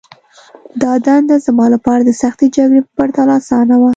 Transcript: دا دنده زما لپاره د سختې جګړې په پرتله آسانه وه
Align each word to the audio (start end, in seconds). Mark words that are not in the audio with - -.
دا 0.81 0.91
دنده 1.07 1.35
زما 1.45 1.65
لپاره 1.75 2.01
د 2.05 2.11
سختې 2.21 2.45
جګړې 2.55 2.81
په 2.85 2.91
پرتله 2.97 3.31
آسانه 3.39 3.75
وه 3.81 3.89